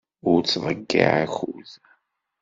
[0.29, 1.69] Ur tettḍeyyiɛ akud.